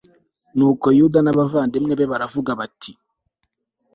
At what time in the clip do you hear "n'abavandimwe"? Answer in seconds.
1.23-1.93